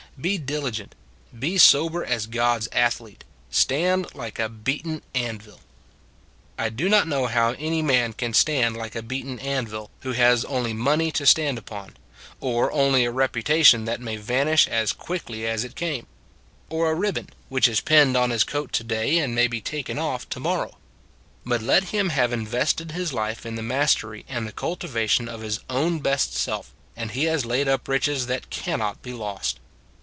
[0.31, 0.93] "Be diligent.
[1.39, 3.23] Be sober as God s athlete.
[3.49, 5.61] Stand like a beaten anvil."
[6.59, 10.45] I do not know how any man can stand like a beaten anvil who has
[10.45, 11.97] only money to stand upon;
[12.39, 16.05] or only a reputation that may vanish as quickly as it came;
[16.69, 18.43] or a 152 It s a Good Old World ribbon which is pinned on his
[18.43, 20.77] coat to day and may be taken off to morrow.
[21.43, 25.61] But let him have invested his life in the mastery and the cultivation of his
[25.69, 29.59] own best self, and he has laid up riches that cannot be lost.